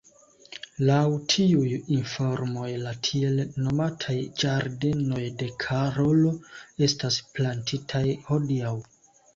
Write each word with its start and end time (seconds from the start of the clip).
Laŭ 0.85 1.01
tiuj 1.33 1.67
informoj 1.97 2.71
la 2.85 2.95
tiel 3.09 3.43
nomataj 3.67 4.17
ĝardenoj 4.45 5.23
de 5.43 5.53
Karolo 5.67 6.37
estas 6.89 7.25
plantitaj 7.39 8.05
hodiaŭ. 8.31 8.77